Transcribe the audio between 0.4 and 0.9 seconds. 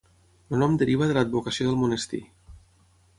El nom